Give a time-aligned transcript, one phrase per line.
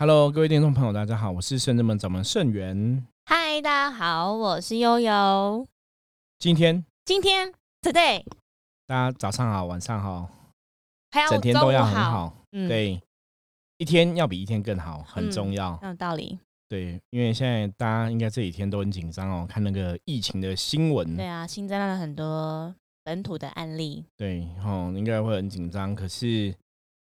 [0.00, 3.06] Hello，各位听众朋友，大家好，我是圣人们掌门圣元。
[3.26, 5.66] 嗨，大家好，我是悠悠。
[6.38, 7.52] 今天今天
[7.82, 8.24] today，
[8.86, 10.26] 大家早上好，晚上好，
[11.10, 12.98] 还有整天都要很好，好，嗯，对，
[13.76, 15.76] 一天要比一天更好，很嗯重要。
[15.76, 16.38] 很有道理。
[16.66, 22.74] 对，因为现在大家应该这几天都很紧张哦，看那个疫情的新闻，对啊，新增了很多
[23.04, 24.06] 本土的案例。
[24.16, 25.94] 对，哦，应该会很紧张。
[25.94, 26.54] 可是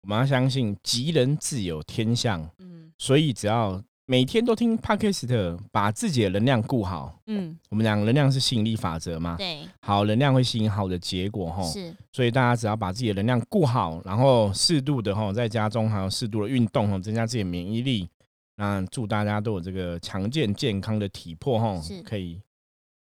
[0.07, 7.21] 我们要相信，吉人自有天相，嗯所以只要每天都听 Podcast，把自己的能量顾好。
[7.27, 11.61] 嗯，我们讲能量是吸引力法则嘛，对，好能量会吸引好的结果，哈。
[11.65, 18.09] 是，所以大家只要把自己的能量顾好，然后适度的哈，在家中还有适度的运动哈，增加自己的免疫力。
[18.55, 22.41] 那祝大家都有这个强健健康的体魄哈是，可以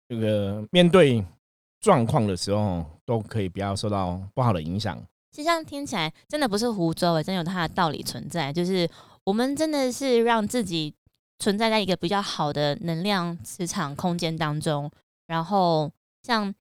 [0.08, 1.22] 这个面对
[1.82, 4.98] 状况的时候都可以不要受到不好的影响。
[5.34, 8.54] 其实这样听起来真的不是胡诌诶，真有它的道理存在。
[8.54, 8.88] 就是
[9.24, 10.94] 我们真的是让自己
[11.40, 14.90] 存在在一个比较好的能量磁场空间当中，
[15.26, 16.54] 然后像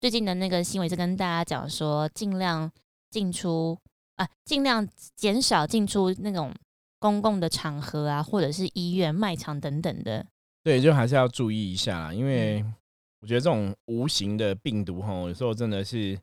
[0.00, 2.72] 最近的那个新闻是跟大家讲说，尽量
[3.10, 3.78] 进出
[4.16, 6.50] 啊，尽量减少进出那种
[6.98, 10.24] 公共的场合啊，或者是医院、卖场等等的。
[10.64, 12.74] 对，就还是要注意一下啦，因为嗯
[13.20, 16.18] 我觉得这种无形的病毒哈，有时候真的是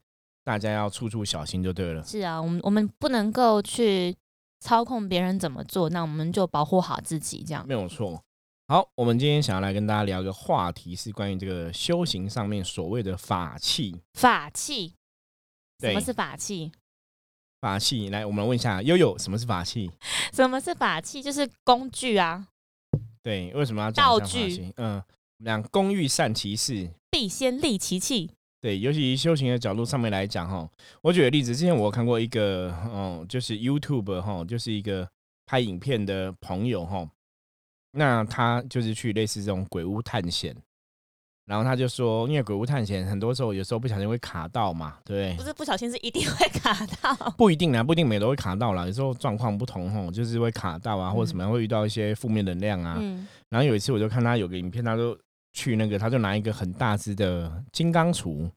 [0.45, 2.01] 大家要处处小心就对了。
[2.05, 4.15] 是啊，我们我们不能够去
[4.59, 7.67] 操控别人怎么做，那我们就保护好自己，这样。
[7.67, 8.23] 没有错。
[8.67, 14.01] 好，我们今天想要来跟大家聊一个话题，是关于这个修行上面所谓的法器。
[14.13, 14.89] 法器，
[15.79, 16.71] 什对么是法器？
[17.61, 19.91] 法器，来，我们来问一下悠悠，什么是法器？
[20.31, 21.23] 什么是法器？
[21.23, 22.47] 就是工具啊，
[23.23, 24.71] 对，为什么要道具？
[24.77, 24.95] 嗯，
[25.39, 26.91] 我们讲工欲善其事。
[27.09, 28.31] 必先利其器。
[28.65, 30.67] 对，尤其修行的角度上面来讲，哈，
[31.03, 35.07] 我举个例子，之前我有看过一个，嗯，就是 YouTube 哈，就是一个
[35.45, 37.07] 拍影片的朋友哈，
[37.91, 40.55] 那他就是去类似这种鬼屋探险，
[41.45, 45.37] 然后他就说，因为鬼屋探险很多时候有时候不小心会卡到嘛，对不对？
[45.37, 47.13] 不是不小心，是一定会卡到。
[47.37, 52.97] 不一定啦，不一定每都会卡到啦，有时候状况不同吼，就是会卡到啊，或者什么样会遇到一些负面能量啊。
[52.99, 55.15] 嗯，然后有一次我就看他有个影片，他就
[55.55, 58.51] 去那个，他就拿一个很大只的金刚杵，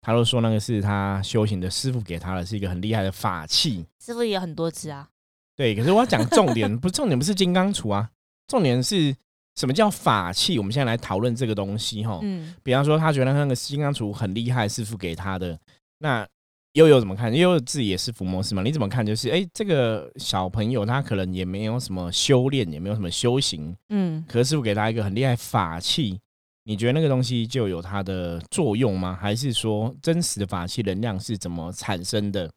[0.00, 3.84] 他就说那个是他修行的师傅给他的，是一个很厉害的法器。
[4.02, 5.10] 师傅也有很多只啊。
[5.54, 8.10] 对，可是我要讲重点， 不重点不是金刚杵啊，
[8.48, 9.14] 重点是
[9.56, 10.58] 什么叫法器？
[10.58, 12.18] 我们现在来讨论这个东西哈。
[12.22, 15.58] 嗯，比方说，他觉得那个金刚杵很厉害，师傅给他的。
[15.98, 16.26] 那
[16.74, 17.34] 悠悠怎么看？
[17.34, 18.62] 悠悠自己也是伏魔师嘛？
[18.62, 19.04] 你怎么看？
[19.04, 26.20] 就是哎、这个小朋友他可能也没有什么修炼，也没有什么修行，嗯，可是师傅给他一个很厉害法器，
[26.70, 29.18] 你觉得那个东西就有它的作用吗？
[29.20, 32.48] 还是说真实的法器能量是怎么产生的？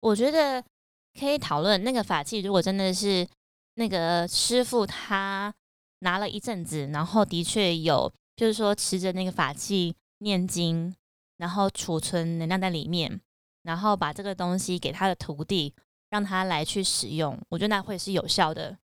[0.00, 0.60] 我觉得
[1.16, 3.24] 可以讨论那个法器，如果真的是
[3.76, 5.54] 那个师傅他
[6.00, 10.92] 拿了一阵子，然后的确有，就是说持着那个法器念经，
[11.36, 13.20] 然后储存能量在里面，
[13.62, 15.72] 然后把这个东西给他的徒弟，
[16.10, 18.76] 让他来去使用，我觉得那会是有效的。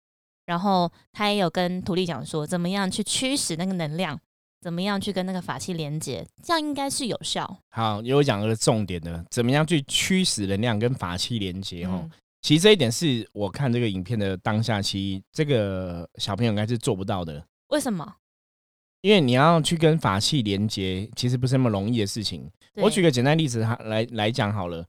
[0.45, 4.21] 然后他也有跟徒弟讲说，怎么样去驱使那个能量，
[4.65, 7.59] 怎么样去跟那个法器连接，这样应该是有效。
[7.69, 11.85] 好，有讲个重点的，怎么样去驱使能量跟法器连接？
[11.85, 12.11] 哦、嗯
[12.41, 17.45] 其实这一点是我看这个影片的当下，其实这个小朋友应该是做不到的。
[17.69, 18.11] 为什么？
[19.05, 22.51] 因为你要去跟法器连接，其实不是那么容易的事情。
[22.77, 24.83] 我举个个简单例子哈来来讲好了，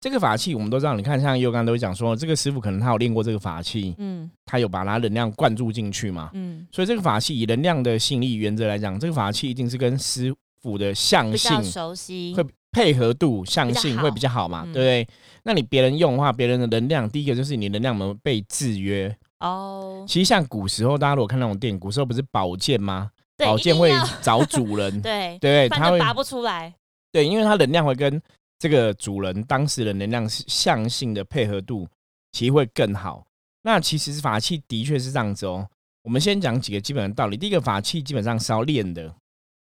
[0.00, 4.28] 这个法器我们都知道，你看像佑刚都会讲说，这个师傅可能他有练过这个法器，嗯。
[4.44, 14.72] 他有把他能量灌注进去嘛，嗯，所以这个法器以能量的吸引力原则来讲，这个法器一定是跟师傅的相性熟悉，会配合度、相性会比较好嘛，嗯。
[14.72, 15.08] 对不对？
[15.44, 19.16] 那你别人用的话，别人的能量，第一个就是你能量有没有被制约。
[19.38, 23.12] 哦，其实像古时候，大家如果看那种电影，古时候不是宝剑吗？
[23.40, 23.90] 对，宝剑会
[24.22, 26.72] 找主人，对，对，不然他会就拔不出来。
[27.10, 28.20] 对，因为它能量会跟
[28.58, 31.88] 这个主人当时的能量相性的配合度，
[32.32, 33.24] 其实会更好。
[33.62, 35.66] 那其实法器的确是这样子哦。
[36.02, 37.36] 我们先讲几个基本的道理。
[37.36, 39.12] 第一个，法器基本上是要练的。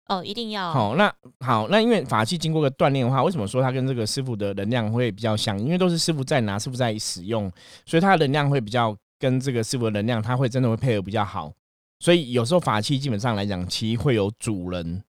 [0.09, 0.73] 哦，一定要。
[0.73, 5.59] 好，那好，那因为法器经过个锻炼的话，为什么说它跟这个师傅的能量会比较像？
[5.59, 7.51] 因为都是师傅在拿，师傅在使用，
[7.85, 11.53] 所以它的能量会比较跟这个师傅的能量，它会真的会配合比较好。
[11.99, 15.03] 所以有时候法器基本上来讲，其实会有主人，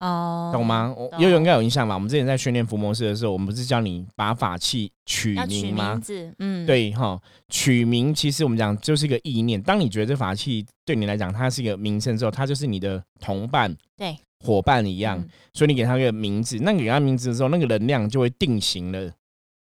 [0.00, 0.94] 哦，懂吗？
[1.18, 1.94] 悠悠应该有印象吧？
[1.94, 6.00] 我们之前在训练伏魔师的时候，我们不是教你把法器取名吗名？
[6.00, 9.62] 字，嗯，，对哈，取名其实我们讲就是一个意念。
[9.62, 16.58] 当你觉得这法器对你来讲它是一个名称之后，它就是你的同伴、对伙伴一样，嗯所以你给它一个名字。
[16.60, 19.12] 那你给它名字的时候，那个能量就会定型了。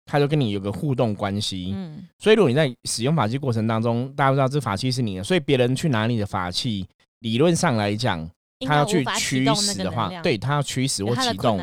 [0.08, 1.72] 他就跟你有个互动关系。
[1.74, 6.86] 嗯，所以如果你在使用法器过程当中，大家都知道这法器是你的，所以别人去拿你的法器，
[7.20, 8.26] 理论上来讲，
[8.66, 11.60] 他要去驱使的话，对他要驱使或启动，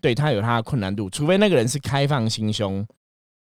[0.00, 2.84] 对他有他的困难度，除非那个人是开放心胸。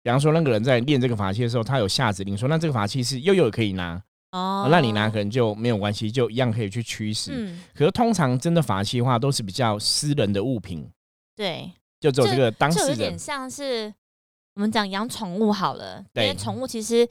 [0.01, 4.01] 比方说，那个人在练这个法器的时候，他有下指令说，那这个法器是悠悠可以拿，
[4.31, 7.31] 哦，那你拿可能就没有关系，就一样可以去驱使。
[7.35, 10.89] 嗯，可是通常真的法器的话，都是比较私人的物品，
[11.35, 11.69] 对，
[11.99, 12.89] 就只有这个当事人。
[12.91, 13.19] 有点。
[13.19, 13.93] 像是
[14.55, 17.07] 我们讲养宠物好了，因为对宠物其实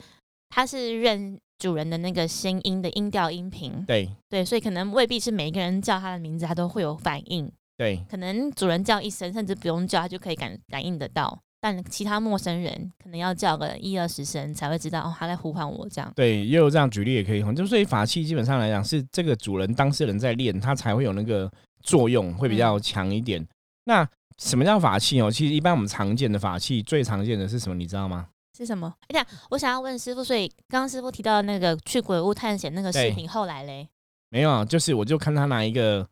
[0.49, 7.51] 它是认主人的那个声音的音调音频，对对，所以可能未必是每一个人叫它的名字，它都会有反应。
[7.77, 11.39] 对可能主人叫一声，甚至不用叫，它就可以感感应得到。
[11.61, 16.09] 但其他陌生人可能要叫个一二十声才会知道哦，他在呼唤我这样。
[16.15, 17.51] 对，也有这样举例也可以哈。
[17.51, 21.51] 就所以法器基本上来讲，是这个主人当事人在练，他才会有那个
[21.83, 23.45] 作用，会比较强一点。
[23.83, 24.07] 那
[24.39, 25.29] 什么叫法器哦？
[25.29, 27.75] 其实一般我们常见的法器，最常见的是什么？
[27.75, 28.27] 你知道吗？
[28.57, 28.93] 是什么？
[29.09, 33.87] 哎呀，我想要问师傅，所以刚刚师傅提到那个去鬼屋探险那个视对频，后来嘞？
[34.29, 36.07] 没有啊，就是我就看他拿一个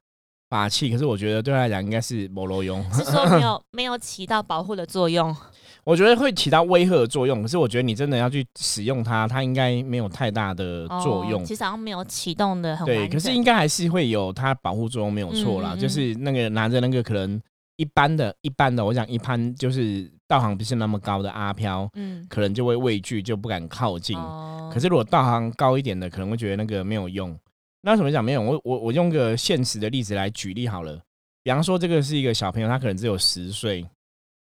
[0.49, 5.35] 法器，可是我觉得对他来讲应该是某罗用，是说没有 没有起到保护的作用？
[5.83, 7.41] 我觉得会起到威吓的作用。
[7.41, 11.41] 可是我觉得你真的要去使用它，它应该没有太大的作用。
[11.41, 15.73] 哦其实好像没有启动的很对，可是应该还是会有它保护作用，没有错啦。
[15.73, 17.41] 嗯嗯嗯就是那个拿着那个可能
[17.77, 24.17] 一般的、一般的，我想一般就是道行不是那么高的阿飘，嗯，可能就会畏惧，就不敢靠近。
[24.17, 27.35] 哦可是如果道行高一点的，可能会觉得那个没有用。
[27.81, 28.41] 那怎么讲没有？
[28.41, 30.99] 我我我用个现实的例子来举例好了。
[31.41, 33.87] 比方说，这个是一个小朋友，他可能只有十岁，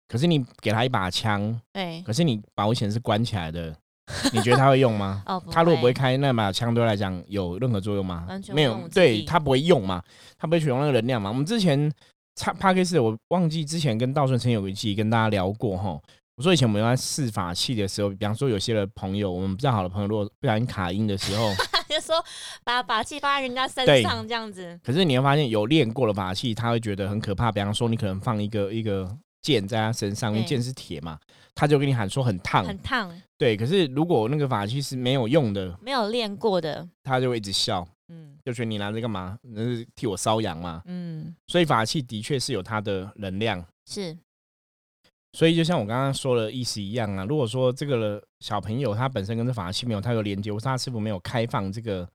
[0.09, 3.77] 可是你给他一把枪，对，可是你保险是关起来的，
[4.33, 5.23] 你觉得他会用吗？
[5.29, 10.03] 哦，他如果不会会开那把枪，对他来讲有任何作用吗没有对他不会用嘛，
[10.39, 11.29] 他不会使用那个能量嘛。
[11.29, 11.93] 我们之前
[12.37, 16.01] 帕帕克斯，我忘记之前跟道顺曾有一期跟大家聊过哈。
[16.37, 21.51] 我说以前我们在试法器的时候，比方说有些的朋友，我们比较好的朋友，如果不小心卡音的时候，
[21.89, 22.15] 就说
[22.63, 27.51] 把法器放在人家身上这样子，可是你会发现有练过的法器，他会觉得很可怕。
[27.51, 29.09] 比方说你可能放一个一个
[29.41, 31.19] 剑在他身上，因为剑是铁嘛，
[31.55, 33.57] 他就跟你喊说很烫，很烫，对。
[33.57, 37.89] 可是如果那个法器是没有用的，没有练过的，他就会一直笑。
[38.09, 39.39] 嗯就觉得你拿这干嘛？
[39.43, 40.83] 那是替我瘙痒嘛。
[40.87, 43.65] 嗯，所以法器的确是有它的能量。
[43.85, 44.17] 是，
[45.33, 52.09] 所以就像我刚刚说的意思一样啊，如果说这个小朋友他本身跟这法器没有太有连接，或是他师傅没有开放这个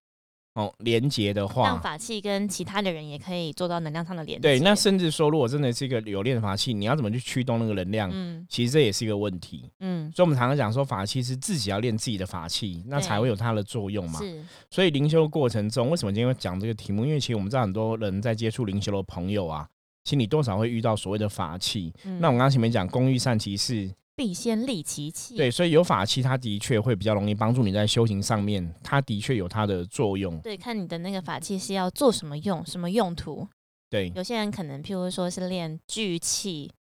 [0.54, 4.42] 哦连接的话让，法器跟其他的人也可以做到能量上的连接。
[4.42, 8.10] 对，那甚至说如果真的是一个有练的法器，你要怎么去驱动那个能量？
[8.14, 9.70] 嗯其实这也是一个问题。
[9.80, 14.20] 嗯所以我们常常讲说，法器是自己要练自己的法器，那才会有它的作用嘛。
[14.20, 17.06] 是，所以灵修的过程中，为什么今天会讲这个题目？
[17.06, 19.66] 因为其实我们知道很多人在接触灵修的朋友啊，
[20.04, 21.94] 心里多少会遇到所谓的法器。
[22.04, 25.36] 嗯那我刚刚前面讲工欲善其事，必先利其器。
[25.36, 30.38] 对，所以有法器，它的确会比较容易帮助你在修行上面，它的确有它的作用。
[30.40, 33.48] 对，看你的那个法器是要做什么用，什么用途。
[33.90, 36.72] 对有些人可能譬如说是练聚气，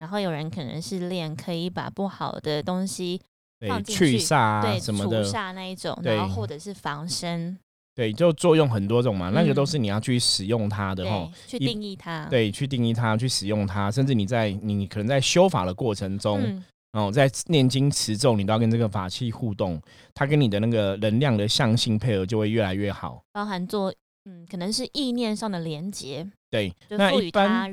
[0.00, 3.18] 然后有人可能是练可以把不好的东西
[3.58, 7.58] 对，放进去去煞啊对除什么的，煞那一种，然后或者是防身，
[7.94, 19.80] 对，就作用很多种嘛，那个都嗯是你要去使用它的哈对。，去定义它。，对，去定义它，去使用它，甚至你在你可能在修法的过程中，嗯，哦，在念经持咒，你都要跟这个法器互动，
[20.14, 23.22] 它跟你的那个能量的相性配合就会越来越好。
[23.32, 23.92] 包含做
[24.24, 27.70] 嗯，可能是意念上的连接，对，就赋予它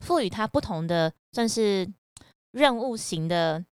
[0.00, 1.86] 赋予它不同的算是
[2.52, 3.64] 任务型的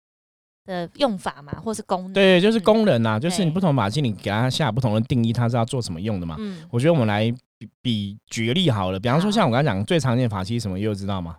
[0.65, 2.13] 的用法嘛，或是功能。
[2.13, 6.35] 对，就是嗯功能啊，就是你不同法器，你给它下不同的定义，它是要做什么用的嘛。
[6.39, 11.37] 嗯，我觉得我们来比比举个例好了，比方说像我刚刚讲最常见的法器是什么，又知道吗？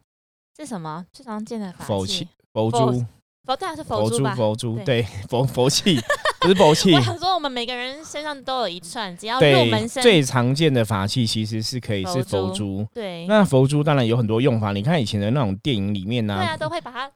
[0.58, 3.04] 是什么最常见的法器佛珠、
[3.44, 4.34] 佛对啊，是佛珠、佛珠吧？
[4.34, 5.98] 佛珠，对对， 佛佛器
[6.40, 7.00] 不是佛器我。
[7.00, 12.86] 想说，我们每个人身上都有一串，只要入对门，身，最常见的法器其实是可以是佛珠。
[12.94, 17.10] 对，那佛珠当然有很多用法，你看以前的那种电影里面呢、对啊，都会把它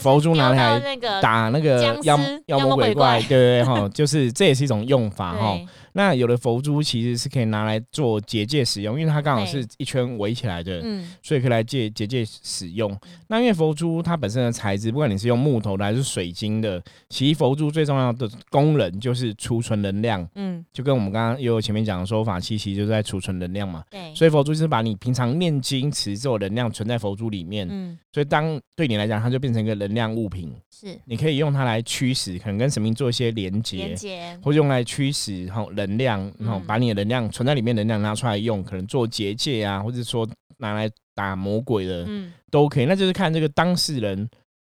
[0.00, 5.58] 佛珠拿来那个打那个妖妖魔鬼怪对对对哈，就是这也是一种用法哈。
[5.96, 11.10] 对那有的佛珠其实是可以拿来做结界使用，因为它刚好是一圈围起来的，嗯。
[11.22, 12.94] 所以可以来结结界使用。
[13.28, 23.82] 那因为佛珠它本身的材质，不管你是用木头的还是水晶的，其实佛珠最重要的功能就是储存能量，嗯，就跟我们刚刚也有前面讲的说法，其实就是在储存能量嘛。
[23.90, 27.98] 对，所以佛珠就是把你平常念经持咒的能量存在佛珠里面，嗯。
[28.12, 30.98] 所以当对你来讲，它就变成一个能量物品，是。
[31.04, 34.38] 你可以用它来驱使，可能跟神明做一些连连接。
[34.42, 40.28] 或者用来驱使吼能量，然后嗯把你的能量存在里面，能量拿出来用，可能做结界啊，或者说
[40.58, 42.86] 拿来打魔鬼的，嗯都可以。
[42.86, 44.28] 那就是看这个当事人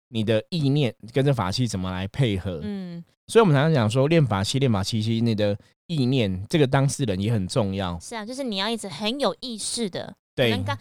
[0.10, 2.60] 你的意念跟这法器怎么来配合。
[2.64, 5.58] 嗯，所以我们常常讲说，练法器、练法器，其实你的
[5.88, 8.00] 意念，这个当事人也很重要。
[8.00, 10.78] 是啊，就是你要一直很有意识的，可对能刚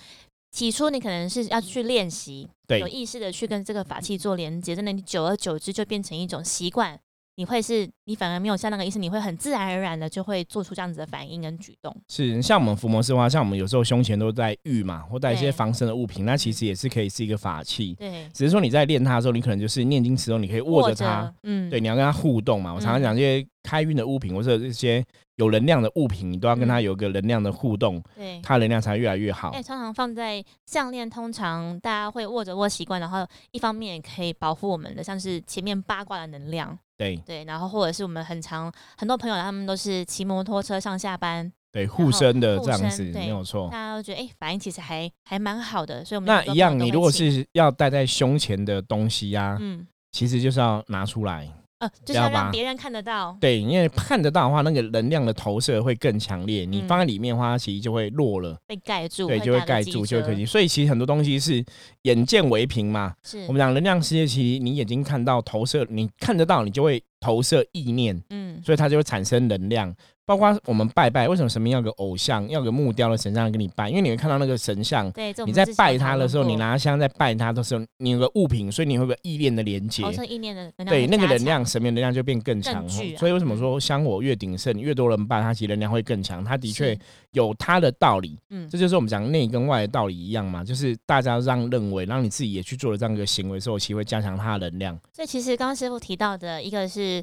[0.50, 6.98] 起初你可能是要去练习，对有意识的去跟这个法器做连接，真的你久而久之就变成一种习惯，
[7.36, 11.94] 你会是你反而没有像那个意识，你会很自然而然的就会做出这样子的反应跟举动。
[12.08, 17.94] 是像我们伏魔师的话，像我们有时候胸前都带玉嘛，或带一些防身的物品，那其实也是可以是一个法器。
[17.94, 22.72] 对，只是说你在练它的时候，你可能就是念经时候，你可以握着它，，嗯，对，你要跟它互动嘛。
[22.72, 25.04] 我常常讲这些开运的物品，或者这些
[25.36, 28.40] 有能量的物品，你都要跟它嗯有个能量的互动，对。
[28.42, 29.62] 它的能量才越来越好哎，。
[29.62, 43.76] 通常放在项链，通常大家会握着握习惯，然后一方面也可以保护我们的，像是前面八卦的能量，对对，然后或者是我们很常很多朋友他们都是骑摩托车上下班，对，护身的这样子没有错大。
[43.76, 51.48] 家都觉得哎、反应其实还还蛮好的，所以我们那一样，你如果是要戴在胸前的东西呀、嗯其实就是要拿出来。
[51.78, 56.64] 呃，就是不要让别人看得到，对，因为看得到的话，那个能量的投射会更强烈。
[56.64, 60.46] 你嗯放在里面的话，它其实就会弱了，被盖住，对，就会盖住，就会折可惜。
[60.46, 61.64] 所以其实很多东西是
[62.02, 63.14] 眼见为凭嘛。
[63.22, 69.94] 是我们讲能量世界，其实你眼睛看到投射，你看得到，你就会投射意念，嗯所以它就会产生能量。
[70.26, 73.88] 包括我们拜拜，为什么神明要个偶像，要个木雕的神像给你拜？
[73.90, 80.02] 因为你会看到那个神像，对，你在拜他的时候，你拿香在拜他的时候，你有个物品，所以你会有个意念的连接。
[80.26, 82.88] 意念的能量对，那个能量，神明能量就变更强。
[82.88, 86.42] 所以为什么说香火越鼎盛，越多人拜，它其实能量会更强？
[86.42, 86.98] 它的确
[87.32, 88.38] 有它的道理。
[88.50, 94.98] 嗯这就是我们讲内跟外的道理一样嘛，就是大家让认为，让你自己也去做了这样一个行为之后，其实会加强它的能量。
[95.12, 97.22] 所以其实刚刚师傅提到的一个是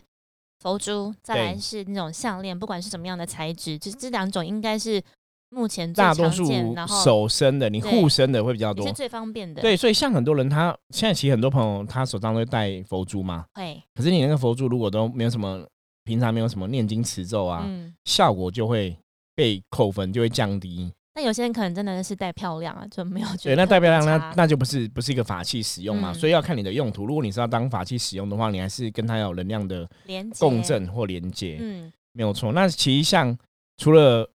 [0.62, 5.02] 佛珠，再来是那种项链，不管是什么样的材质，这这两种应该是
[5.50, 6.46] 目前最大多数
[7.04, 8.96] 手生的，你护身的会比较多也是。
[8.96, 15.66] 最方便的。，对，所以像很多人他现在其实很多朋友他手上都会戴佛珠嘛，会，可是你那个佛珠如果都没有什么，
[16.04, 17.94] 平常没有什么念经持咒啊，嗯。
[18.06, 18.96] 效果就会
[19.36, 20.94] 被扣分，就会降低。
[21.14, 27.06] 那有些人可能真的是戴漂亮啊，就没有觉对，得对，那戴漂亮那那就不是不是一个法器使用嘛，嗯所以要看你的用途。
[27.06, 32.54] 如果你是要当法器使用的话，你还是跟它有能量的连共，振或连接，嗯，没有错。
[32.54, 33.38] 那其实像
[33.78, 34.30] 除了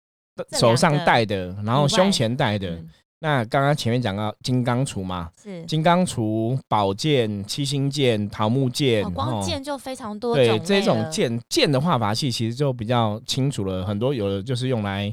[0.52, 15.12] 手上戴的，然后胸前戴的，嗯那刚刚前面讲到金刚杵嘛，是金刚杵、宝剑、七星剑、桃木剑，哦，光哦剑就非常多对这种剑剑的话法器其实就比较清楚了，很多有的就是用来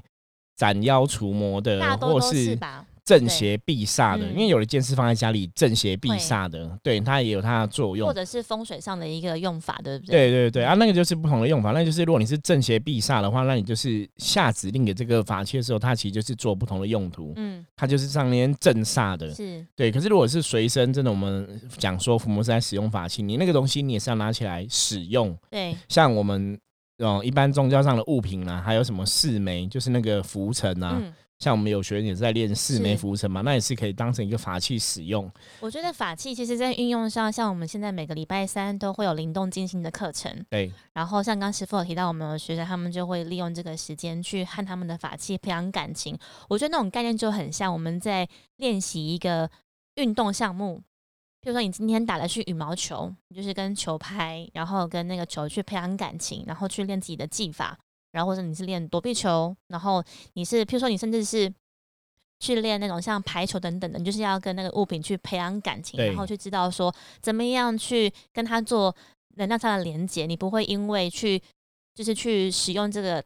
[0.55, 2.85] 斩妖除魔的，大多或是是吧？
[3.05, 8.13] 正邪避煞的，嗯因为有的剑是放在家里正邪避煞的，对它也有它的作用或。
[8.13, 10.31] 者是风水上的一个用法，对不对对？
[10.31, 11.71] 对对啊，那个就是不同的用法。
[11.71, 19.35] 那就是如果你是正邪避煞的话，那你就是下指令给这个法器的时候，它其实就是做不同的用途，嗯，它就是上面正煞的。
[19.35, 25.37] 是对，可是如果是随身，真的我们讲说伏魔是在使用法器，你那个东西你也是要拿起来使用。
[25.51, 26.57] 对，像我们
[26.99, 35.29] 哦一般宗教上的物品啊，还有什么四枚，就是那个浮尘啊，嗯，像我们有学员也是在练四枚浮尘嘛，那也是可以当成一个法器使用。
[35.59, 46.17] 我觉得法器其实在运用上，像我们现在每个礼拜三都会有灵动静心的课程，对然后像刚师傅有提到，我们的学生他们就会利用这个时间去和他们的法器培养感情。
[46.47, 49.49] 我觉得那种概念就很像我们在练习一个
[49.95, 50.81] 运动项目，
[51.43, 57.77] 比如说你今天打的是羽毛球，你就是跟球拍，然后跟那个球去培养感情，然后去练自己的技法，
[58.13, 61.53] 然后或者你是练躲避球，然后你是譬如说你甚至是。
[62.39, 68.93] 去练那种像排球等等的，你就是要跟那个物品去培养感情，然后去知道说怎么样去跟它做
[69.37, 71.41] 能量上的连接，你不会因为去
[71.95, 73.23] 就是去使用这个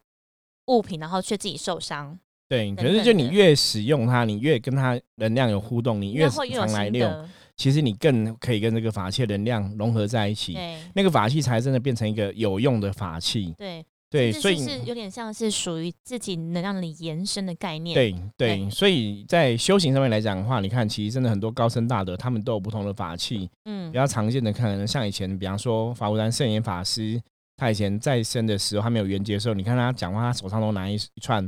[0.68, 2.16] 物品，然后却自己受伤，
[2.48, 7.30] 对，可是就你越使用它，你越跟它能量有互动，你越常来用。
[7.58, 10.58] 其实你更可以跟这个法器的能量融合在一起，
[10.94, 13.54] 那个法器才真的变成一个有用的法器。
[13.58, 17.94] 对对，所以是有点像是属于自己能量里延伸的概念。
[17.94, 23.50] 对对，对所以在修行上面来讲的话，你看，其实真的很多高僧大德，他们都有不同的法器。
[23.66, 27.22] 嗯比，较常见的，可能像以前，比方说法无山圣严法师，
[27.58, 31.46] 他以前在生的时候，他没有圆寂的时候，你看他讲话，他手上都拿一一串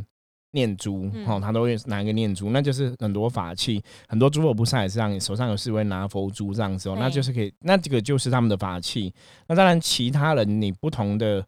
[0.52, 9.14] 念珠，嗯哦，他都会拿一个念珠，那就是很多法器，很多诸佛菩萨也是让你，手上有四位拿佛珠这样子哦，那就是可以，那这个就是他们的法器。
[9.48, 11.46] 那当然，其他人你不同的。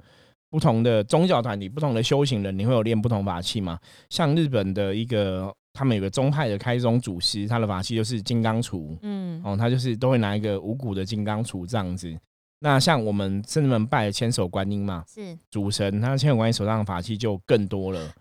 [0.52, 3.80] 不同的宗教团体、不同的修行人，你会有练不同法器嘛？
[4.10, 12.14] 像日本的一个，他们有个宗派的开宗祖师，他的法器就是金刚杵，嗯，哦，他就是都会拿一个五谷的金刚杵这样子。
[12.60, 18.14] 那像我们甚至门拜的千手观音嘛，是主神，他千手观音手上的法器就更多了。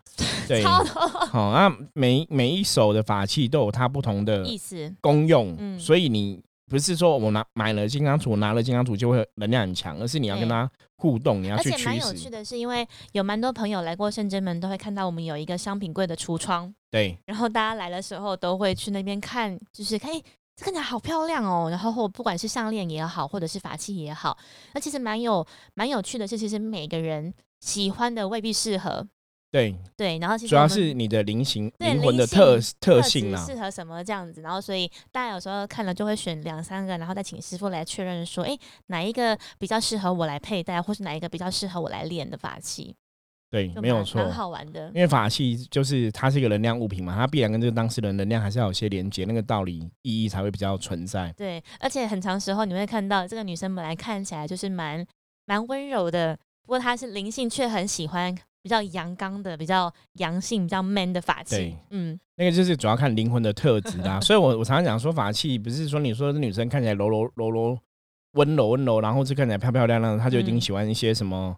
[0.49, 4.95] 对，超多好、那每每一手的法器都有它不同的意思。
[5.01, 11.99] 功用，嗯所以你不是说我拿买了金刚杵，拿了金刚杵就会能量很强，而是你要跟对它互动，你要去而且蛮。
[11.99, 20.23] 有趣的是，因为有蛮多朋友来过圣真门，都会看到我们有一个商品柜的橱窗，对然后大家来的时候都会去那边看，就是看，哎、
[20.57, 21.69] 这看起来好漂亮哦。
[21.71, 24.37] 然后或不管是项链也好，或者是法器也好，
[24.75, 29.07] 那其实蛮有蛮有趣的是，其实每个人喜欢的未必适合。
[29.53, 33.45] 对，对，然后其实主要是你的灵形对灵魂的特特特性啊。
[33.45, 42.95] 适合什么这样子，然后所以大家有时候看了就会选两三个，然后再请师傅来确认说，哎，哪一个比较适合我来佩戴，或是哪一个比较适合我来练的法器，
[43.51, 44.19] 对，没有错。
[44.19, 44.87] 蛮蛮好玩的。
[44.95, 51.33] 因为法器就是它是一个能量物品嘛，它必然跟这个当事人能量还是要有些连接，那个道理意义才会比较存在。
[51.37, 55.05] 对，而且很长时候你会看到这个女生本来看起来就是蛮
[55.47, 61.77] 蛮温柔的，不过她是灵性却很喜欢比较阳刚的、比较阳性、比较 man 的法器。
[61.91, 64.21] 嗯，那个就是主要看灵魂的特质啦。
[64.23, 67.79] 所以我我常常讲说，法器不是说你说这女生看起来柔柔柔柔
[68.33, 71.57] 温柔温柔，然后就看起来漂漂亮亮的，她就一定嗯喜欢一些什么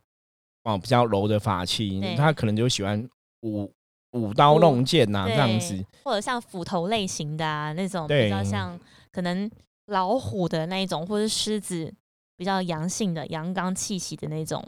[0.65, 3.09] 哦比较柔的法器，她可能就喜欢
[3.43, 3.71] 舞
[4.13, 5.85] 舞刀弄剑呐、这样子。
[6.05, 8.79] 或者像斧头类型的啊，那种比较像
[9.11, 9.51] 可能
[9.87, 11.93] 老虎的那一种，或者是狮子
[12.37, 14.63] 比较阳性的阳刚气息的那种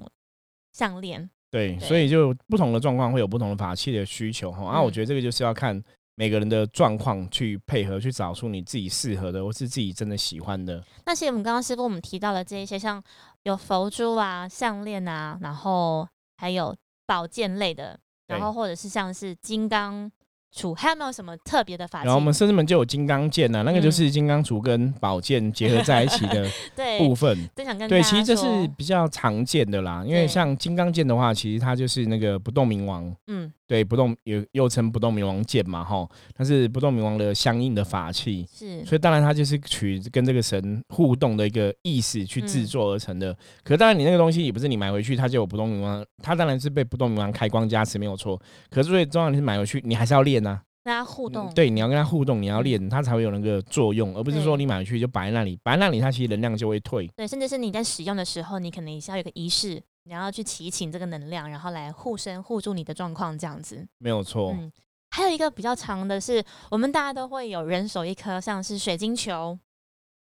[0.72, 1.30] 项链。
[1.54, 4.64] 对，所以就不同的状况会有不同的法器的需求哈。
[4.64, 5.80] 啊，我嗯觉得这个就是要看
[6.16, 10.82] 每个人的状况去配合，去找出你自己适合的，或是自己真的喜欢的。
[11.06, 13.00] 那其实我们刚刚师傅我们提到的这一些，像
[13.44, 16.04] 有佛珠啊、项链啊，然后
[16.38, 16.74] 还有
[17.06, 17.96] 宝剑类的，
[18.26, 20.10] 然对后或者是像是金刚
[20.54, 22.04] 杵，还有没有什么特别的法器？
[22.06, 26.48] 然后我们甚至门就有金刚剑呐、那个就嗯是金刚杵跟宝剑结合在一起的
[26.98, 27.36] 部分。
[27.56, 28.44] 真想跟对，其实这是
[28.76, 43.34] 比较常见的啦，因为像金刚剑的话，其实它就是那个不动明王，嗯对，不动也又称不动明王剑嘛，哈，它是不动明王的相应的法器，是所以当然它就是取跟这个神互动的一个意识去制嗯作而成的。
[43.62, 48.38] 可当然你那个东西也不是你买回去它就有不动明王，它当然是被不动明王开光加持没有错。
[48.70, 50.43] 可是最重要的是买回去你还是要练
[50.84, 57.08] 呐、大家互动，对，你要跟他互动，你要嗯练，它才会有那个作用，而不是说你买回去就摆在那里，摆在那里它其实能量就会退。
[57.16, 63.86] 对，甚至是你在使用的时候，你可能也是要有个仪式，你要去祈请这个能量，然后来护身护住你的状况，这样子。
[63.98, 64.70] 没有错，嗯，
[65.10, 69.58] 还有一个比较长的是，我们大家都会有人手一颗，像是水晶球，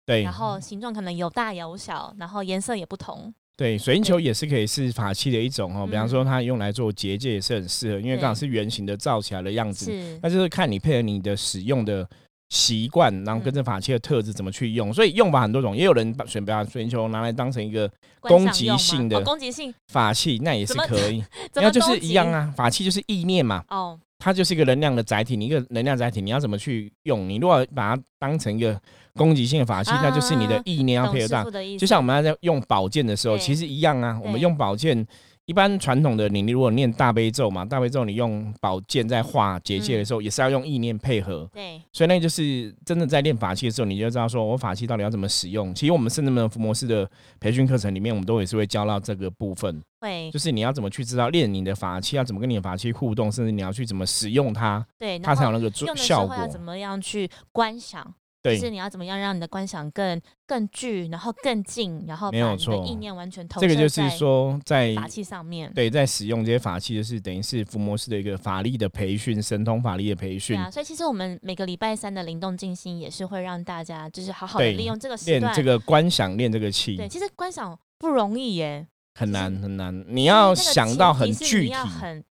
[0.05, 3.33] 对然后形状可能有大有小，然后颜色也不同。
[3.61, 5.85] 对，水晶球也是可以是法器的一种哦。
[5.85, 9.85] 比方嗯说，它用来做结界也是很适合，因为刚好是圆形的造起来的样子。
[9.85, 12.09] 是那就是看你配合你的使用的
[12.49, 14.91] 习惯，然后跟着法器的特质怎么去用。
[14.91, 17.87] 所以用法很多种，也有人把选把水晶球拿来当成一个
[18.19, 21.23] 攻击性的哦、攻击性，法器，那也是可以。
[21.51, 22.31] 怎然后 就是一样。
[22.31, 25.37] 啊，法器就是意念嘛，哦，它就是一个能量的载体。
[25.37, 27.29] 你一个能量载体，你要怎么去用？
[27.29, 28.81] 你如果把它当成一个
[29.15, 34.19] 攻击性的法器，那就是你的啊意念要配合到傅的意思，就像我们在用宝剑的时候，其实一样啊。
[34.23, 35.05] 我们用宝剑，
[35.45, 41.49] 一般传统的你，你如果念大悲咒嘛，大悲咒你用宝剑在画结界的时候，也是要用意念配合。
[41.51, 45.73] 对所以那就是真的在练法器的时候，你就知道说我法器到底要怎么使用。
[45.73, 56.35] 其实我们圣人门伏魔师的培训课程里面，我们都也是会教到这个部分，会就是你要怎么去知道练你的法器，要怎么跟你的法器互动，甚至你要去怎么使用它，对，它才有那个效果。
[56.35, 58.13] 要怎么样去观想？
[58.43, 65.71] 就是，你要怎么样让你的观想更更具，然后更近，然后没有错把你的意念完全投这个就是说在法器上面。
[65.73, 75.41] 对，在使用这些法器，就是等于是伏魔师的一个法力的培训，神通法力的培训，对啊，所以其实我们每个礼拜三的灵动静心也是会让大家就是好好的利用这个时段。
[75.41, 79.95] 练这个观想，练这个气对，，其实观想不容易耶，很难很难。
[80.07, 82.23] 你你要想到很具你体，要很，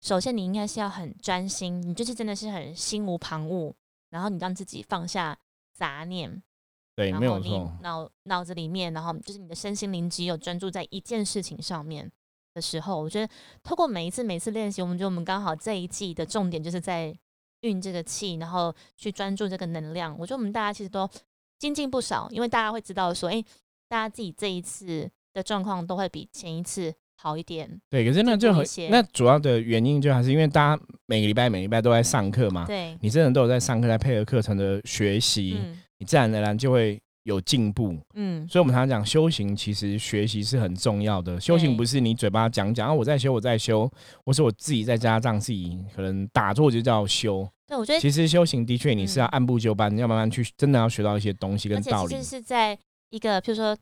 [0.00, 3.72] 首先你应该是要很专心，你就是真的是很心无旁骛，
[4.10, 5.36] 然后你让自己放下
[5.76, 6.42] 杂念，
[6.94, 7.76] 对，没有错。
[7.82, 12.10] 脑脑子里面，然后就是你的身心灵只有专注在一件事情上面
[12.54, 17.14] 的时候，我觉得透过每一次每一次练习，我们觉得我们刚好这一季的重点就是在
[17.60, 20.16] 运这个气，然后去专注这个能量。
[20.18, 21.08] 我觉得我们大家其实都
[21.58, 23.44] 精进不少，因为大家会知道说，哎、
[23.88, 27.68] 大家自己这一次的状况都会比前一次好一点。
[27.90, 37.98] 对，可是那就很那主要的原因就还是因为大家每个礼拜每个礼拜都在上课嘛，对，你真的都有在上课，在配合课程的学习，嗯你自然而然就会有进步。
[38.14, 41.40] 嗯，所以，我们常常讲修行，其实学习是很重要的。
[41.40, 43.90] 修行不是你嘴巴讲讲啊，我在修，我在修，
[44.24, 47.48] 或是我自己在家这样自己可能打坐就叫修。
[47.66, 52.36] 对，我觉得其实修行的确你是要嗯按部就班，要慢慢去，真的要学到一些东西跟道理而且其实。
[52.36, 52.78] 是在
[53.10, 53.76] 一个，譬如说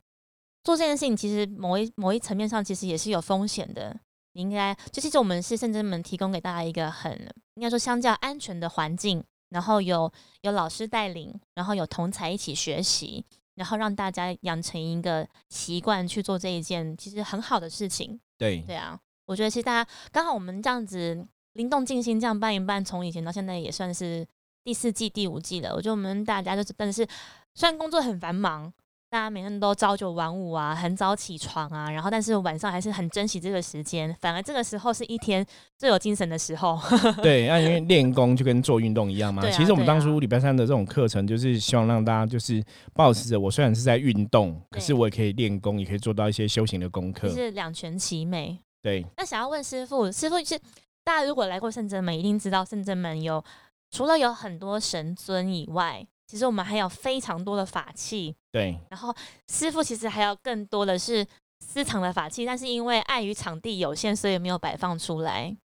[0.65, 3.97] 做这件事情，其实某一某一层面上，其实也是有风险的。
[4.33, 7.13] 你应该，就其实我们是甚至们提供给大家一个很
[7.55, 13.25] 应该说相较安全的环境，然后有有老师带领，然后有同才一起学习。
[13.57, 18.19] 然后让大家养成一个习惯去做这一件其实很好的事情。
[18.37, 24.27] 对对啊，我觉得其实大家刚好我们这样子灵动静心这样办一办，从以前到现在也算是
[24.65, 25.73] 第四季、第五季了。
[25.73, 27.07] 我觉得我们大家就真的是，
[27.55, 28.73] 虽然工作很繁忙。
[29.15, 35.47] 大家每天都朝九晚五啊，很早起床啊，然后但是晚上还是很珍惜这个时间，反而这个时候是一天
[35.79, 36.77] 最有精神的时候。
[37.23, 39.41] 对，那因为练功就跟做运动一样嘛。
[39.47, 42.61] 啊其实我们当初礼拜三的这种课程，就是希望让大家就是
[42.93, 47.35] 保持着，我虽然是在运动，可是我也可以练功，也可以做到一些修行的功课就。
[47.37, 48.59] 是两全其美。
[48.83, 50.59] 对，那想要问师傅，师傅是
[51.05, 53.45] 大家如果来过圣真门，一定知道圣真门有
[53.93, 58.35] 除了有很多神尊以外，其实我们还有非常多的法器。
[58.51, 59.15] 对，然后
[59.49, 61.27] 师傅其实还有更多的是
[61.61, 65.57] 私藏的法器，但是因为碍于场地有限，所以没有摆放出来。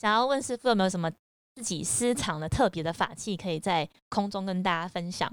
[0.00, 1.10] 想要问师傅有没有什么
[1.54, 5.30] 自己私藏的特别的法器，可以在空中跟大家分享？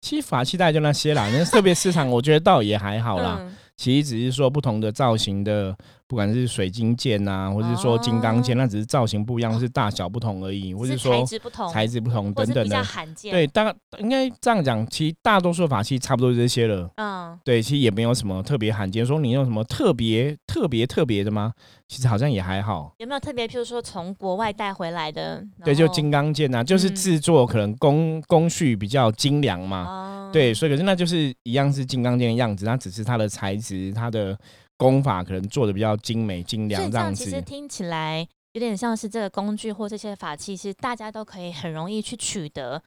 [0.00, 3.38] 其实法器大概就那些啦，那特别私藏我觉得倒也还好啦。
[3.40, 12.82] 嗯其实只是说不同的造型的，不管是水晶剑呐、或者是说金刚剑，哦那只是造型不一样，是大小不同而已，或是者说材质不同，材质不同等等的。
[12.84, 13.32] 罕见。
[13.32, 16.88] 对，，大概应该这样讲，其实大多数法器差不多这些了。
[16.96, 19.04] 嗯，对，其实也没有什么特别罕见。
[19.04, 21.52] 说你有什么特别、特别、特别的吗？
[21.86, 22.94] 其实好像也还好。
[22.98, 25.44] 有没有特别，譬如说从国外带回来的？
[25.64, 29.84] 对，就金刚剑啊，就是嗯制作可能工工序比较精良嘛。
[29.84, 34.38] 哦，对，所以可是那就是一样是金刚剑的样子，那只是它的材质、它的
[34.76, 37.24] 功法可能做的比较精美精良这样子。
[37.24, 42.80] 其实听起来有点像是这个工具或这些法器，是大家都可以很容易去取得，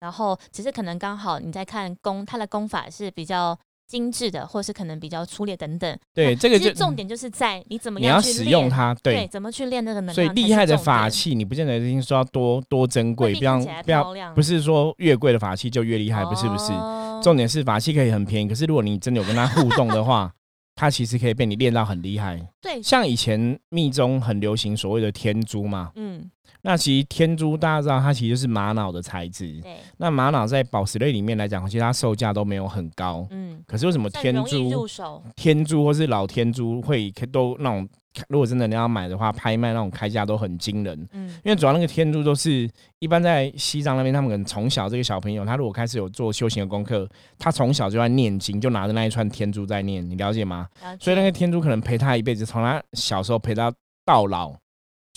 [0.00, 5.98] 然后只是可能刚好你在看功，它的功法是比较精致的，或是可能比较粗劣等等。
[6.12, 9.28] 对，这个就重点就是在你怎么样去练使用，它，对，对。
[9.28, 10.14] 怎么去练那个能量。
[10.14, 16.72] 所以厉害的法，器，你不见得一定说要多多珍贵，不要不要，不是说越贵的法器就越厉害，不是不是。
[16.72, 20.32] 哦重点是法器可以很便宜，可是如果你真的有跟它互动的话，
[20.74, 22.40] 它其实可以被你练到很厉害。
[22.60, 26.30] 对，像以前密宗很流行所谓的天珠嘛，嗯，
[26.62, 29.60] 那其实天珠大家知道它其实就是玛瑙的材质。
[29.62, 33.26] 对，那玛瑙在宝石类里面来讲，其实它售价都没有很高。
[33.30, 37.88] 嗯，可是为什么天珠、手，天珠或是老天珠会都那种，
[38.28, 41.08] 如果真的你要买的话，拍卖那种开价都很惊人。
[41.12, 47.08] 嗯，因为主要那个天珠都是一般在西藏那边，他们可能从小这个小朋友，他如果开始有做修行的功课，
[47.38, 50.66] 他从小就在念经，就拿着那一串天珠在念，你了解吗？
[50.82, 53.72] 了所以那个天珠可能陪他一辈子，从他小时候陪他
[54.04, 54.52] 到老，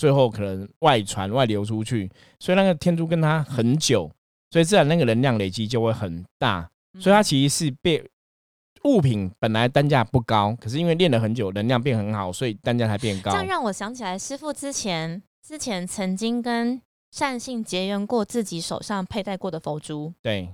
[0.02, 2.10] 最后可能外传外流出去，
[2.40, 4.10] 所以那个天珠跟他很久，
[4.50, 8.04] 所以自然那个能量累积就会很大，所以它嗯其实是被
[8.82, 13.36] 物品本来单价不高，可是因为练了很久，能量变很好，所以单价才变高这。
[13.36, 20.12] 样让我想起来，师傅之前之前曾经跟善信结缘过自己手上佩戴过的佛珠。
[20.20, 20.48] 对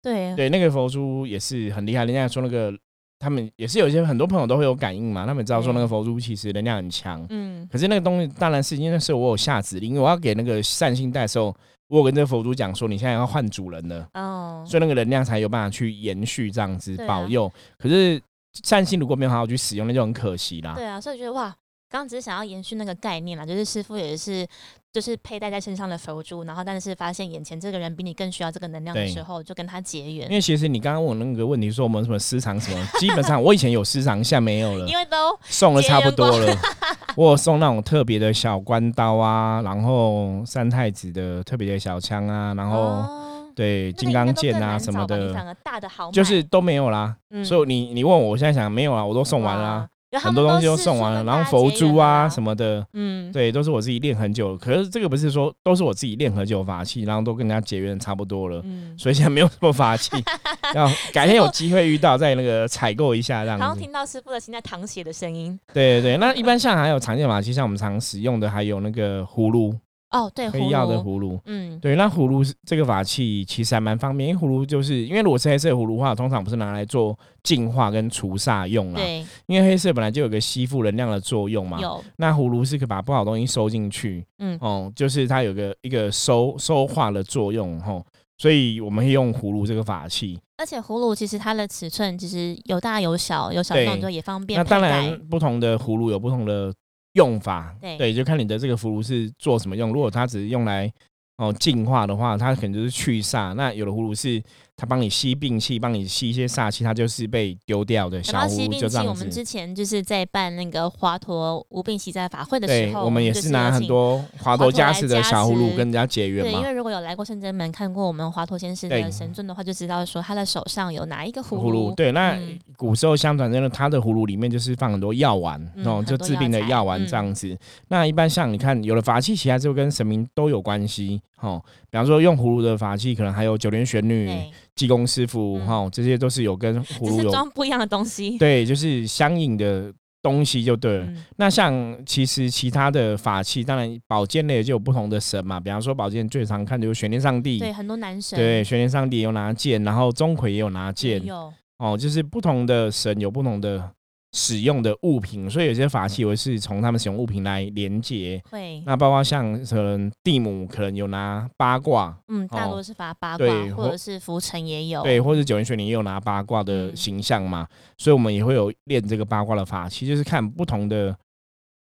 [0.00, 2.72] 对，对，那个佛珠也是很厉害，人家说那个
[3.18, 7.24] 他们也是有一些很多朋友都会有感应嘛，他们知道说那个佛珠其实能量很强。
[7.30, 11.54] 嗯，可是那个东西当然是因为那时候我有下指令，因为我要给那个善心带的时候，
[11.88, 17.50] 我有跟这个佛珠讲说，你现在要换主人了，哦，所以那个能量才有办法去延续这样子保佑。
[17.78, 18.20] 可是
[18.62, 20.74] 善心如果没有好好去使用，那就很可惜啦。
[20.74, 21.54] 对啊，所以觉得哇，
[21.94, 24.44] 刚刚只是想要延续那个概念啦，就是师傅也是
[24.92, 30.34] 就是佩戴在身上的佛珠，然后但是发现眼前这个人比你更需要这个能量的对时候，就跟他结缘因。
[30.34, 36.52] 为其实你刚刚问我那个问题，说我们什么私藏什么，基本上我以前有私藏，现在没有了 因，为都送了差不多了。
[37.14, 47.14] 我有送那种特别的小关刀啊，然后三太子的特别的小枪啊，然后哦对金刚剑啊什么的，大的好，就是都没有啦。
[47.30, 49.88] 嗯所以你你问我，我现在想没有啊，我都送完啦啊。
[50.18, 54.56] 很多东西都送完了，然后佛珠啊什么的，嗯，对，都是我自己练很久。
[54.56, 60.10] 可是这个不是说都是我自己练很久法器，然后都跟人家结缘得差不多了，嗯，所以现在没有什么法器。
[60.74, 63.62] 要改天有机会遇到再那个采购一下这样子。
[63.64, 65.58] 好像听到师傅的心在淌血的声音。
[65.72, 69.74] 对对对，那一般像还有常见法器，像我们常使用的还有那个葫芦，
[70.10, 79.00] 哦，对，黑曜的葫芦，嗯，对，那葫芦是这个法器其实还蛮方便，因为葫芦就是因为如果是黑色葫芦的话，通常不是拿来做净化跟除煞用啦。
[79.00, 81.80] 对，因为黑色本来就有个吸附能量的作用嘛。
[81.80, 88.04] 有，那葫芦是可以把不好东西收进去，嗯哦，就是它有个一个收收化的作用，吼，
[88.38, 90.38] 所以我们会用葫芦这个法器。
[90.56, 96.72] 而且葫芦其实它的尺寸其实有大有小，有小对众就也方便那当然，不同的葫芦有不同的
[97.14, 99.92] 用法，对就看你的这个葫芦是做什么用。
[99.92, 100.92] 如果它只是用来
[101.38, 104.40] 哦净化的话，它可能就是去煞；那有的葫芦是
[104.76, 109.10] 它帮你吸病气，帮你吸一些煞气，它就是被丢掉的小葫芦，就这样子。
[109.10, 116.62] 我们之前就是在办那个华佗无病息灾法会的，时候，我们也是拿很多华佗加持的小葫芦跟人家结缘对，因。
[116.62, 127.56] 为如果有来过圣真门看过我们华佗先生的神尊的话，就知道说他的手上有哪一个葫葫芦对，那嗯古时候相传真的，他的葫芦里面就是放很多药丸，哦，就治病的药丸嗯这样子。
[127.88, 134.30] 那一般像你看，有了法器其实还是会跟神明都有关系，哦，比方说用葫芦的法器，可能还有九连玄女、
[134.74, 138.38] 济公师傅，嗯哈、这些都是有跟葫芦有装不一样的东西。
[138.38, 141.04] 对，就是相应的东西就对了。
[141.04, 153.90] 嗯，那像其实其他的法器，当然宝剑类就有不同的神嘛，比方说宝剑最常看的就是玄天上帝，对，很多男神对，玄天上帝也有拿剑，然后钟馗也有拿剑，有，哦，就是不同的神有不同的
[154.36, 158.42] 使用的物品，所以有些法器我是从他们使用物品来连接。
[158.50, 165.04] 会，那包括像可能蒂姆可能有拿八卦，嗯，大哦多是发八卦对，或或者是浮尘也有。
[165.04, 171.16] 对，或者九阴玄灵也有拿八卦的嗯形象嘛，所以我们也会有练这个八卦的法器，就是看不同的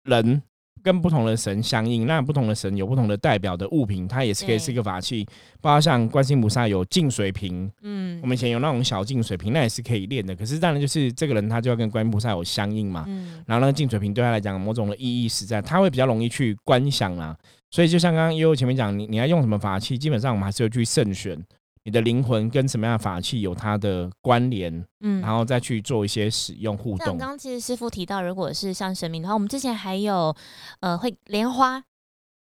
[0.03, 0.43] 人
[0.83, 5.27] 跟不同的神相应，那不同的神有不同的代表的物品，它也是可以是一个法器。
[5.61, 10.35] 包括像观世音菩萨有净水瓶，嗯我们以前有那种小净水瓶，那也是可以练的。
[10.35, 17.37] 可是当然就是这个人他就要跟观音菩萨有相应嘛，嗯，然后那个净水瓶对他来讲某种的意义实在，他会比较容易去观想啦。
[17.71, 21.41] 所以就像刚刚悠悠前面讲，你你要用什么法器，基本上我们还是要去慎选
[21.85, 27.07] 你的灵魂跟什么样的法器有它的关联，嗯，然后再去做一些使用互动。
[27.07, 30.35] 像刚刚其实师傅提到，如果是像神明的话，我们之前还有
[30.81, 31.83] 呃会莲花。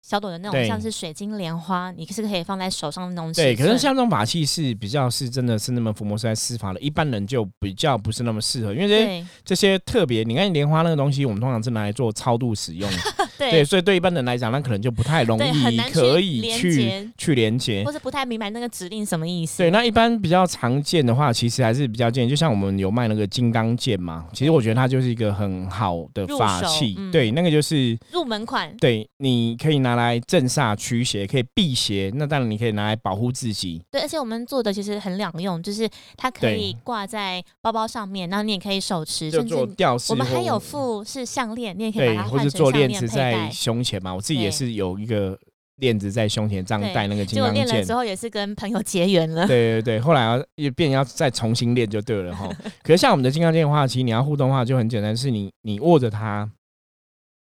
[0.01, 12.97] 小朵的那种像是水晶莲花，你是可以放在手上的那种对，可是像这种法器是比较是真的是那么伏魔师在施法的，一般人就比较不是那么适合，因为这些这些特别，你看莲花那个东西，我们通常是拿来做超度使用的，
[13.37, 17.91] 对，对所以对一般人来讲，那可能就不太容易难可以去，去连接或。
[17.91, 19.57] 是不太明白那个指令什么意思。
[19.57, 26.95] 对，那一般比较常见的话，其实还是比较建议，就像我们有卖那个金刚剑嘛，其实我觉得它就是一个很好的法器。
[26.97, 33.81] 嗯对，那个就是入门款，对，你可以拿来镇煞驱邪，可以辟邪，那当然你可以拿来保护自己。
[33.91, 43.49] 对，而且我们做的其实很两用，就是它可以挂在包包上面，然后你也可以手持，就甚至做吊饰，我们还有附是项链，你也可以，把它或是做换成项链子在。
[43.51, 44.13] 胸前嘛。
[44.15, 45.37] 我自己也是有一个
[45.75, 47.93] 链子在胸前，这样戴那个金刚剑结果练了之。
[47.93, 49.45] 后也是跟朋友结缘了。
[49.45, 52.49] 对对对，后来要也变要再重新练就对了哈。
[52.81, 56.49] 可是像我们的金刚剑的话，其实你要互动的话就很简单，是你你握着它，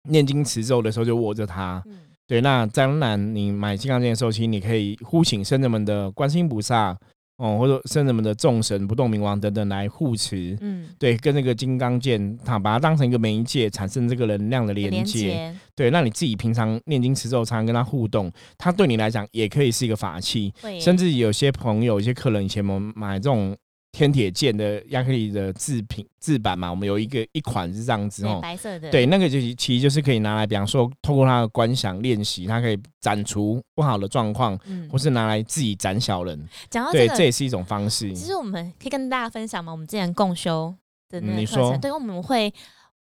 [0.09, 1.83] 念经持咒的时候就握着它。
[1.87, 1.99] 嗯，
[2.31, 6.97] 对，那当然你买金刚剑的时候，其实你可以呼请圣人们的观世音菩萨
[7.39, 10.57] 哦，或者圣人们的众神、不动明王等等来护持。
[10.61, 15.19] 嗯，对，跟那个金刚剑，它把它当成一个媒介，产生这个能量的连连接。
[15.19, 20.55] 接，对，那你自己平常念经持咒，常常跟他互动，它对你来讲也可以是一个法器。
[20.63, 23.57] 会甚至有些朋友、有些客人以前我们买这种
[23.93, 28.39] 天铁剑的亚克力的制品制版嘛，我们有一个一款是这样子哦。
[28.41, 36.49] 白色的，对，那个就其实就是可以拿来，比方说透过它的观想练习，它可以斩除不好的状况，嗯或，是拿来自己斩小人。
[36.71, 38.13] 讲到对，这个，这也是一种方式。
[38.13, 40.73] 其实我们可以跟大家分享嘛，我们之前共修
[41.09, 42.53] 的那个课程，对，我们会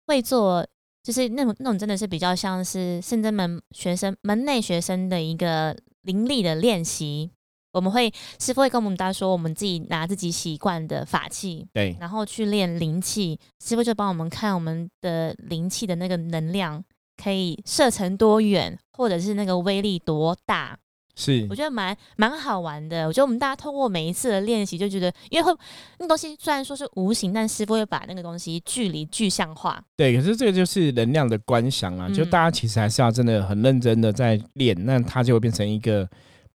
[0.06, 0.66] 会做，
[1.04, 7.30] 就是那种那种真的是比较像是圣真门学生门内学生的一个灵力的练习。
[7.72, 16.82] 我们会师傅会跟我们大家说，我们自己拿自己习惯的法器，对，然后去练灵气，师傅就帮我们看我们的灵气的那个能量
[17.22, 20.76] 可以射程多远，或者是那个威力多大。
[21.16, 23.06] 是我觉得蛮蛮好玩的。
[23.06, 25.54] 我觉得我们大家通过每一次的练习，就觉得，因为会
[25.98, 29.82] 那东西虽然说是无形，但师傅会把那个东西距离具象化。
[29.96, 36.08] 对，可是这个就是能量的观想啊，就嗯大家其实还是要真的很认真的在练，那它就会变成一个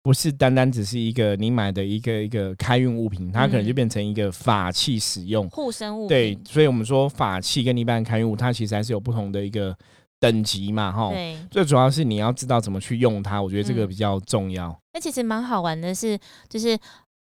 [0.06, 5.50] 不是单单只是一个你买的一个一个开运物品，它可能就嗯变成一个法器使用。
[5.50, 9.76] 护身物对，，所以我们说法器跟一般开运物，它其实还是有不同的一个
[10.20, 11.10] 等级嘛，哈。
[11.10, 11.36] 对。
[11.50, 14.80] 最主要是你要知道怎么去用它，我觉得这个嗯比较重要。
[14.94, 16.16] 那其实蛮好玩的是，
[16.48, 16.78] 就是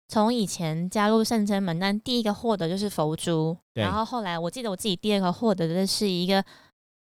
[0.07, 6.45] 从以前加入圣真门，但第一个获得就是佛珠，然后后来我记得我自己第二个获得的是一个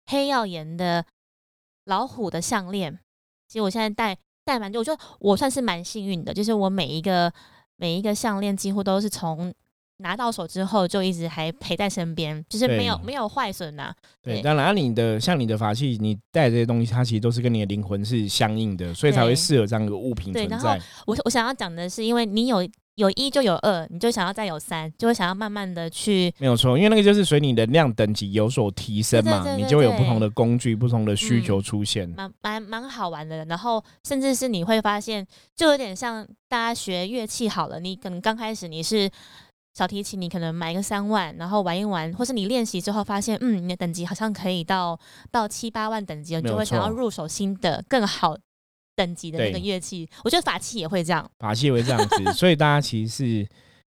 [0.05, 1.03] 黑曜岩的
[1.87, 2.99] 老虎的项链。
[3.49, 7.33] 其实我现在戴戴蛮久，我觉得我算是蛮幸运的，就是我每一个
[7.77, 9.53] 每一个项链几乎都是从
[9.99, 13.95] 拿到手之后就一直还陪在身边，就是没有没有坏损呐。
[14.21, 20.87] 对，当然你的像你的法器，你带这些东西，它其实都是跟你的灵魂是相应的，所以才会适合这样一个物品对然后存在。
[21.07, 32.07] 我我想要讲的是，因为你有有一就有二，你就想要再有三，就会想要慢慢的去，没有错，因为那个就是随你能量等级有所提升嘛，你就会有不同的工具、不同的需嗯求出现。
[32.11, 33.45] 蛮蛮蛮好玩的。
[33.47, 35.27] 然后甚至是你会发现，
[35.57, 39.11] 就有点像大家学乐器好了，你可能刚开始你是
[39.73, 45.01] 小提琴，你可能买个三万，然后玩一玩，或是你练习之后发现，嗯，你的等级好像可以到
[45.31, 48.37] 到七八万等级了，你就会想要入手新的更好
[49.07, 50.09] 等级的那个对乐器。
[50.25, 53.49] 我觉得法器也会这样，法器也会这样子，所以大家其实是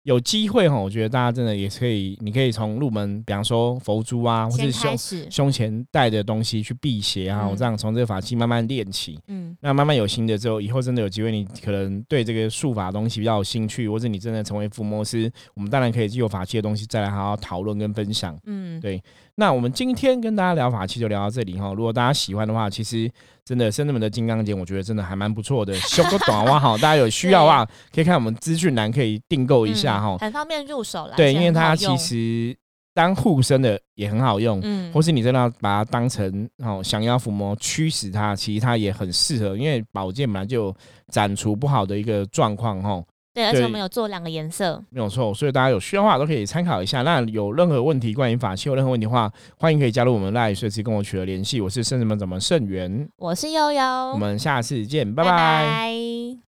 [0.04, 9.18] 有机会哈，我觉得大家真的也可以，你可以从入门，比方说佛珠啊，或者是胸，胸前戴的东西去辟邪啊，嗯我这样从这个法器慢慢练起。
[9.28, 18.38] 嗯那慢慢有新的之后，以后真的有机会，你可能对这个术法的东西比较有兴趣，或者你真的成为伏魔师，我们当然可以借有法器的东西再来好好讨论跟分享。
[18.44, 19.02] 嗯，对
[19.36, 21.72] 那我们今天跟大家聊法器就聊到这里哈。
[21.74, 23.10] 如果大家喜欢的话，其实
[23.44, 25.74] 真的圣人们的金刚剑，我觉得真的还蛮不错的。
[25.74, 30.18] 修个短袜哈，大家有需要的话，可以看我们资讯栏可以订购一下哈嗯。
[30.18, 31.14] 很方便入手啦。
[31.16, 32.56] 对，因为它其实
[32.94, 40.76] 当护身的也很好用，嗯或是你真的要把它当成哦，降妖伏魔驱使它，其实它也很适合，因为宝剑本来就有
[41.08, 43.02] 斩除不好的一个状况哈。
[43.34, 47.02] 对，而且我们有做两个颜色，没有错，所以大家有需要的话都可以参考一下。
[47.02, 51.60] 那有任何问题关于法器有任何问题的话，欢迎可以加入我们赖，随时跟我取得联系。
[51.60, 55.30] 我是圣人们怎么圣元，我是悠悠，我们下次见，拜拜。
[55.30, 56.53] 拜拜